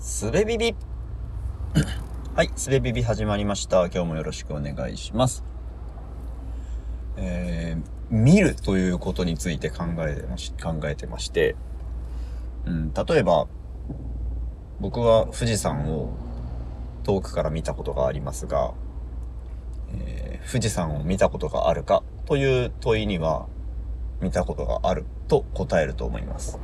[0.00, 0.74] すべビビ
[2.34, 3.84] はい、すべビビ始まりました。
[3.88, 5.44] 今日もよろしくお願いします。
[7.18, 11.54] えー、見るということについて考えてまし、考えてまして、
[12.64, 13.46] うん、例えば、
[14.80, 16.14] 僕は富士山を
[17.02, 18.72] 遠くから見たことがありますが、
[19.92, 23.48] えー富士山を見たことがあるかという問いには、
[24.22, 26.58] 見たことがあると答えると思います。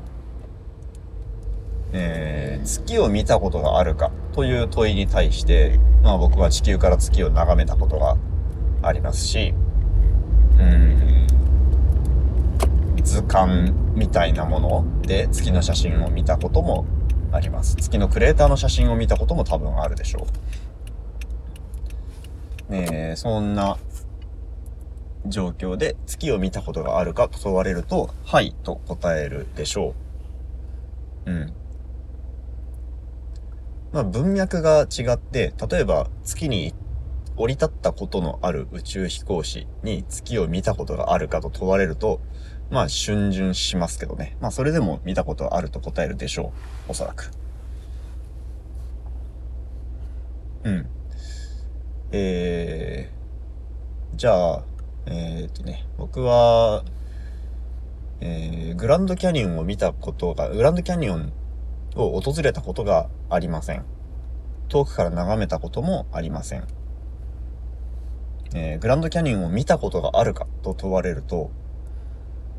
[1.92, 8.16] えー月を見たことがあるかという問いに対して、まあ僕は地球から月を眺めたことが
[8.82, 9.54] ありますし、
[10.58, 11.26] うん、
[13.02, 16.86] 図鑑みたいなもので月の写真を見たことも
[17.32, 17.76] あります。
[17.76, 20.26] 月のクレーターの写真を見たことも多分あるでしょ
[22.68, 22.72] う。
[22.72, 23.78] ねえ、そんな
[25.24, 29.94] 状況で月を見たことがあるかと問われると、はいと答えるでしょ
[31.26, 31.30] う。
[31.30, 31.52] うん。
[33.96, 36.74] まあ文脈が違って、例えば月に
[37.34, 42.20] 降り立ったことのある宇宙飛行士に月を見たことがあるかと問われると、
[42.70, 44.36] まあ逡巡しますけどね。
[44.38, 46.52] まあそれでも見たことあると答えるでしょ
[46.88, 46.90] う。
[46.90, 47.30] おそらく。
[50.64, 50.86] うん。
[52.12, 54.62] えー、じゃあ、
[55.06, 56.84] えーっとね、僕は、
[58.20, 61.32] えー、グランドキャニオンを見たことが、グランドキャニオン
[61.96, 63.84] を訪れたことがありません。
[64.68, 66.66] 遠くから眺めたこともありません。
[68.54, 71.50] えーグランドキャニオンを見たことがあるかと問われると、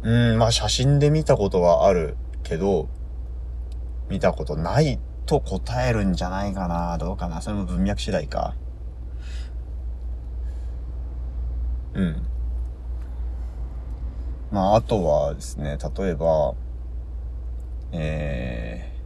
[0.04, 2.90] うん、まあ写真で見たことはあるけど、
[4.10, 6.98] 見たことないと答えるんじゃないかな。
[6.98, 7.42] どうかな。
[7.42, 8.56] それも文脈次第か。
[11.94, 12.28] うん。
[14.52, 16.54] まあ、あとはですね、例えば、
[17.92, 18.97] えー、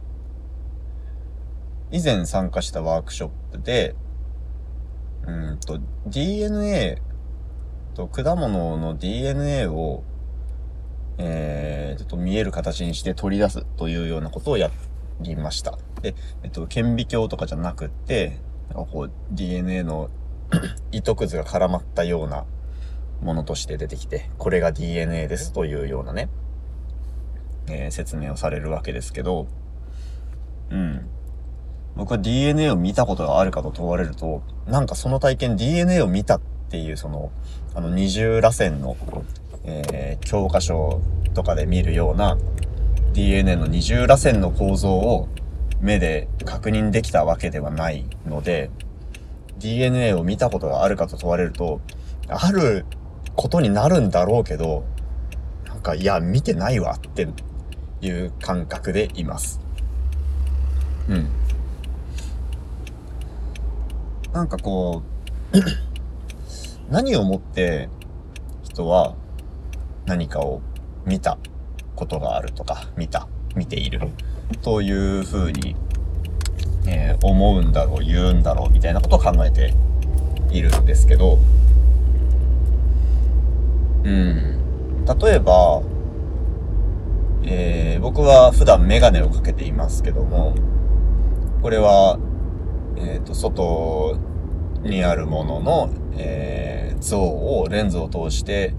[1.92, 3.94] 以前参加したワークショップで、
[5.26, 7.00] うんと、DNA
[7.94, 10.02] と果物の DNA を、
[11.18, 14.70] えー、ちょっと見える形にして取り出すというようなことをや
[15.20, 15.78] りました。
[16.00, 18.38] で、えっと、顕微鏡とかじゃなくて、
[18.70, 20.08] なんかこう DNA の
[20.92, 22.46] 糸くずが絡まったような
[23.20, 26.30] ものとして出てきて、これが DNA ですというようなね、
[27.68, 29.46] えー説明をされるわけですけど、
[30.70, 31.06] うん。
[31.96, 37.30] 僕は DNA を見たことがあるかと問われると、なんかその体験 DNA を見たっていうその、
[37.74, 38.96] あの二重螺旋の、
[39.64, 41.00] えー教科書
[41.34, 42.38] とかで見るような
[43.12, 45.28] DNA の二重螺旋の構造を
[45.80, 48.70] 目で確認できたわけではないので、
[49.58, 51.80] DNA を見たことがあるかと問われると、
[52.28, 52.86] ある
[53.36, 54.84] ことになるんだろうけど、
[55.66, 57.28] なんか、いや、見てないわって
[58.00, 59.60] いう感覚でいます。
[61.08, 61.28] うん。
[64.32, 65.02] なんかこ
[65.52, 65.58] う、
[66.90, 67.88] 何をもって
[68.62, 69.14] 人は
[70.06, 70.62] 何かを
[71.04, 71.38] 見た
[71.94, 74.00] ことがあるとか、見た、見ている
[74.62, 75.76] というふうに、
[76.86, 79.74] えー思うんだろう、言うんだろうみたいなことを考えて
[80.50, 81.38] いるんですけど、
[84.04, 84.56] うん。
[85.20, 85.82] 例えば、
[87.44, 90.54] えー僕は普段メガネをかけていますけども、
[91.60, 92.18] これは、
[92.96, 94.18] えっ、と、外
[94.82, 98.74] にあるものの、えー像を、レンズを通して、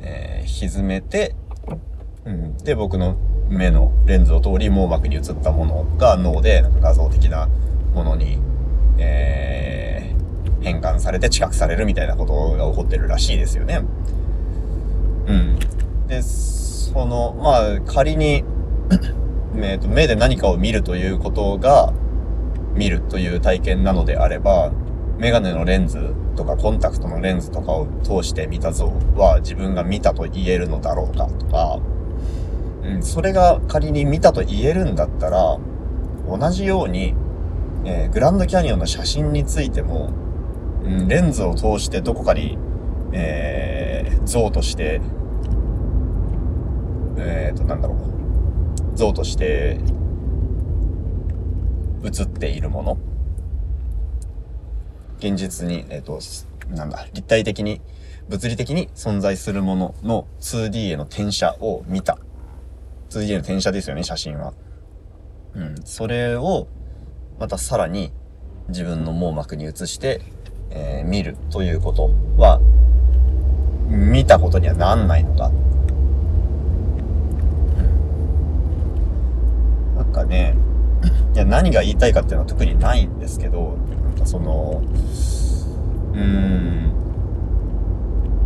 [0.00, 1.36] えー歪めて、
[2.24, 3.16] うん、で、僕の
[3.48, 7.48] 目のレンズを通り網膜に映ったものが脳でなんか画像的な
[7.94, 8.38] ものに、
[8.98, 9.90] えー
[10.62, 13.82] 変換されて知覚されるみたいなことが起こってるらしいですよね。
[15.26, 15.58] うん。
[16.06, 18.44] で、その、まあ、仮に、
[19.52, 21.92] 目で何かを見るということが、
[22.74, 24.72] 見るという体験なのであれば、
[25.18, 28.86] メガネのレンズとかコンタクトのレンズとかを通して見た像
[29.16, 31.80] は自分が見たと言えるのだろうかとか、
[32.84, 35.58] うん、それが仮に見たと言えるんだったら、
[36.28, 37.14] 同じように、
[37.84, 40.12] えーグランドキャニオンの写真についても、
[40.84, 42.58] うん、レンズを通してどこかに、
[43.12, 43.90] えー
[44.24, 45.00] 像として、
[47.18, 49.80] えーと、なんだろう、像として
[52.04, 52.98] 映っているもの
[55.18, 56.18] 現実に、えっ、と、
[56.70, 57.80] なんだ、立体的に、
[58.28, 62.18] 物理的に存在するものの 2D への転写を見た。
[63.10, 64.54] 2D への転写ですよね、写真は。
[65.54, 65.74] うん。
[65.84, 66.68] それを、
[67.38, 68.12] またさらに
[68.68, 70.22] 自分の網膜に映して、
[70.70, 72.60] えー見るということは、
[73.88, 75.48] 見たことにはなんないのだ。
[75.48, 75.50] う
[79.92, 79.96] ん。
[79.96, 80.54] なんかね、
[81.34, 84.82] いや、何が言いたいかっていうのは特にないんですけど、なんかその、
[86.12, 86.92] うーん、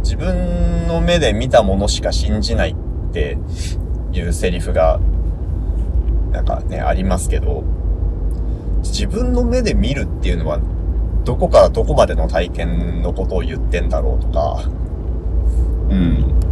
[0.03, 3.39] 自分の目で見たものしか信じないって
[4.13, 5.01] いうセリフが、
[6.31, 7.65] なんかね、ありますけど、
[8.83, 10.61] 自分の目で見るっていうのは、
[11.25, 14.63] どこからどこまでの体験のことを言ってんだろうとか、
[15.89, 16.44] うん。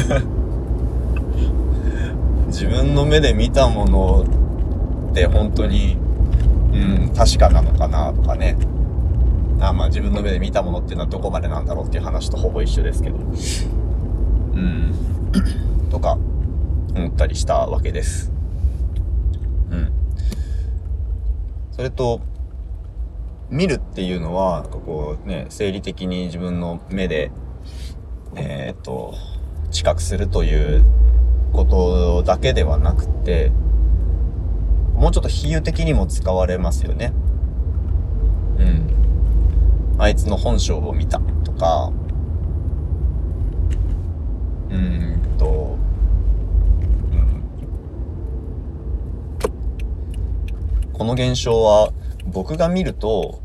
[2.48, 4.24] 自分の目で見たもの
[5.10, 5.96] って本当に、
[6.72, 6.76] う
[7.10, 8.56] ん、確かなのかなとかね。
[9.60, 13.16] あまあ自分の目で見たものっていうのはどこまでなんだろうっていう話とほぼ一緒ですけど。
[13.16, 14.94] うん。
[15.90, 16.18] とか、
[16.94, 18.32] 思ったりしたわけです。
[19.70, 19.92] うん。
[21.72, 22.20] それと、
[23.50, 27.30] 見るっていうのは、こうね、生理的に自分の目で、
[28.36, 29.14] えー、っと、
[29.70, 30.84] 知覚するという
[31.52, 33.50] ことだけではなくて、
[34.94, 37.12] もうちょっと比喩的にも使われますよね。
[38.58, 39.96] うん。
[39.98, 41.92] あいつの本性を見たとか、
[44.70, 45.76] うんと、
[47.12, 47.42] うん、
[50.92, 51.92] この現象は
[52.26, 53.40] 僕が見ると、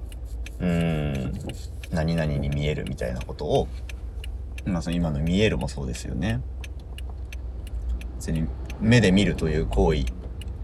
[0.60, 1.34] うん、
[1.92, 3.68] 何々に見えるみたいなことを、
[4.66, 6.42] まあその今の見えるもそうですよね。
[8.18, 8.48] 別に
[8.80, 10.06] 目で見るという行為、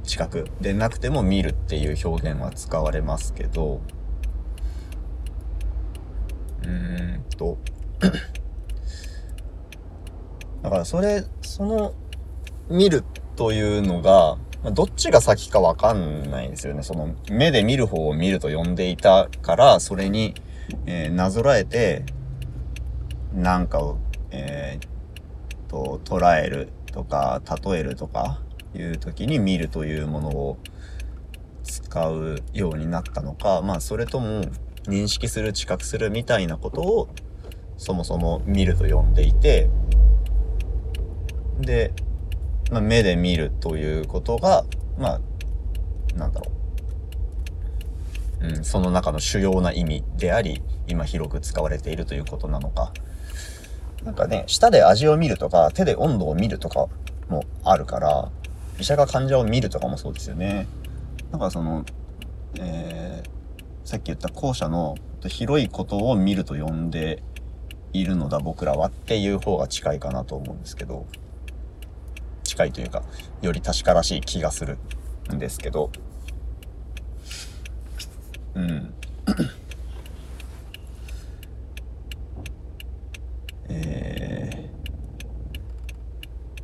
[0.04, 3.82] 視覚でなくても見るっていう表現は使われますけど、
[6.64, 7.58] うーんと
[10.64, 11.94] だからそれ、その、
[12.70, 13.04] 見る
[13.36, 14.38] というのが、
[14.74, 16.84] どっちが先かわかんないですよね。
[16.84, 20.36] その、目で見る方を見ると呼んでいたから、それに、
[20.86, 22.06] えー、なぞらえて、
[23.34, 23.98] なんかを、
[24.32, 28.42] えー、と、捉えるとか、例えるとか、
[28.74, 30.58] いう時に見るというものを
[31.64, 34.44] 使うようになったのか、まあ、それとも、
[34.86, 37.10] 認識する、知覚するみたいなことを、
[37.78, 39.70] そもそも見ると呼んでいて、
[41.60, 41.94] で、
[42.72, 44.66] まあ、目で見るということが、
[44.98, 45.22] まあ、
[46.18, 46.52] なんだろ
[48.42, 48.48] う。
[48.48, 52.92] うん、その中の主要な意味であり、今広く使われているということなのか。
[54.04, 56.88] なんかね、舌で味を見るとか、手で温度を見るとか
[57.30, 58.30] もあるから、
[58.80, 60.68] 医者が患者を見るとかもそうですよね。
[61.32, 61.86] だからその、
[62.60, 64.96] えー、さっき言った後者の
[65.28, 67.22] 広いことを見ると呼んで
[67.94, 71.06] いるのだ僕らはっていう方が近いかなと思うんですけど。
[72.52, 73.04] 近いというか、
[73.42, 74.78] より確からしい気がする
[75.34, 75.90] んですけど、
[78.56, 78.94] うん。
[83.70, 84.70] え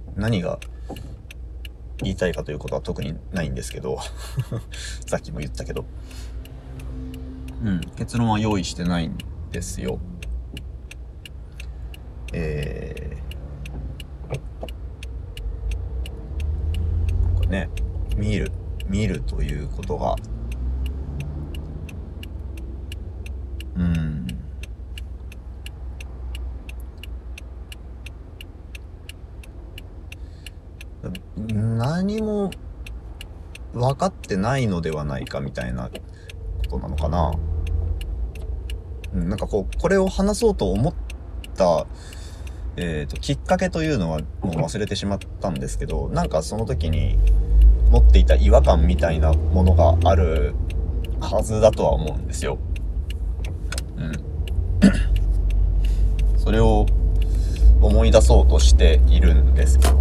[0.05, 0.59] ー、何が
[1.99, 3.99] 言いたいかということは特にないんですけど
[5.07, 5.85] さっきも言ったけど、
[7.63, 9.17] うん、結論は用意してないん
[9.51, 9.99] ですよ。
[12.33, 13.17] え
[17.49, 17.69] ね、
[18.17, 18.51] 見る、
[18.87, 20.15] 見るということが、
[23.75, 24.26] うん。
[31.53, 32.51] 何も
[33.73, 35.89] 分かってないのではないかみたいな
[36.69, 37.33] ことなのかな。
[39.13, 40.93] うん、なんかこう、これを話そうと思っ
[41.55, 41.87] た、
[42.75, 47.17] えっ、ー、と、きっかけというのはもう忘れてしまったんですけど、なんかその時に、
[47.91, 50.53] 持っていた違和感みたいなものがある
[51.19, 52.57] はずだとは思うんですよ。
[53.97, 54.11] うん。
[56.37, 56.85] それを
[57.81, 59.97] 思い出そうとしているんですけど、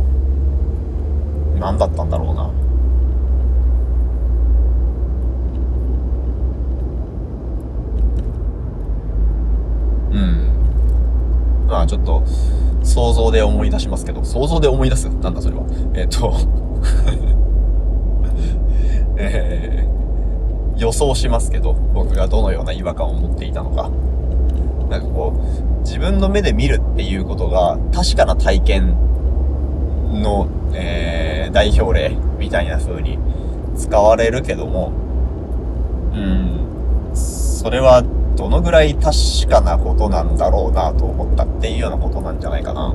[1.58, 2.50] 何だったんだろうな。
[10.10, 11.66] うん。
[11.66, 12.22] まあちょっと、
[12.82, 15.08] 想像で思い出しますけど、想像で思い出す？
[15.08, 15.64] なんだそれは。
[15.94, 16.32] えっ、と
[19.18, 23.90] えー、予想しますけど、僕がどのような違和感を持っていたのか。
[24.88, 28.94] なんかこう、自分の目で見るっていうことが確かな体験
[30.22, 33.18] の、えー、代表例みたいな風に
[33.76, 34.92] 使われるけども、
[36.12, 38.02] うん、それは
[38.36, 42.94] どのぐらい確かなことなんだろうなと思ったっていうようなことなんじゃないかな。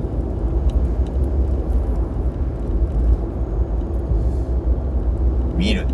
[5.56, 5.86] 見る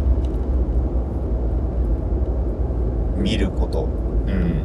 [3.17, 3.83] 見ること。
[3.83, 4.63] うん。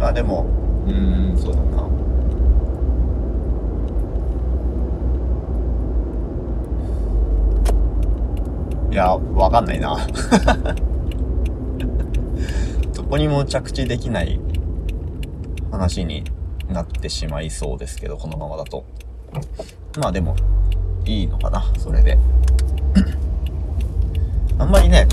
[0.00, 1.82] まあでも、ーん、そうだな。
[8.92, 9.96] いや、わかんないな。
[12.94, 14.38] どこにも着地できない
[15.70, 16.24] 話に
[16.68, 18.84] なってしまいそうですけど、このままだと。
[19.98, 20.36] まあでも、
[21.06, 22.18] いいのかな、それで。
[24.58, 25.06] あんまりね、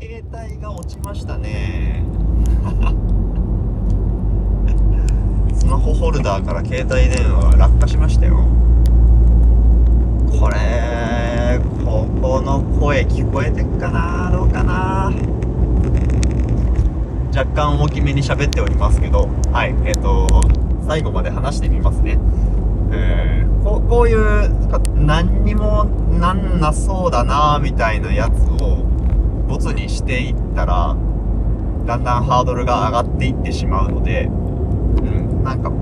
[0.00, 2.02] 携帯が落ちましたね。
[5.88, 8.46] スマホルダーから携帯電話が落下しましたよ。
[10.38, 15.10] これ、ここの声聞こえてっかなどうかな
[17.34, 20.28] 若干大きめに喋っておりますけど、はい、えっ、ー、と、
[20.86, 22.18] 最後まで話してみますね。
[22.92, 24.50] えー、ここういう、
[24.94, 25.84] 何にも
[26.20, 28.84] なんなそうだなみたいなやつを、
[29.48, 30.94] ボツにしていったら、
[31.86, 34.30] だんだんハードルが上がっていってしまうので、う
[35.00, 35.78] ん、なんかこう、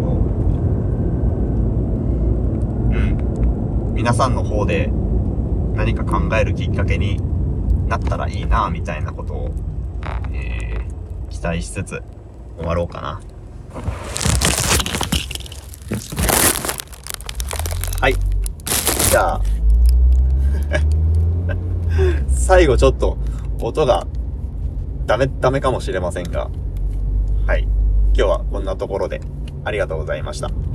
[2.95, 4.91] うん、皆さんの方で
[5.75, 7.21] 何か考えるきっかけに
[7.87, 9.55] なったらいいなみたいなことを、
[10.33, 12.03] えー、期待しつつ
[12.57, 13.21] 終わろうかな。
[18.01, 18.15] はい。
[19.11, 19.41] じゃあ、
[22.29, 23.17] 最後ちょっと
[23.61, 24.07] 音が
[25.07, 26.51] ダメ、ダメかもしれませんが、
[27.47, 27.63] はい。
[28.15, 29.21] 今日はこんなところで
[29.67, 30.66] ありがとうございました。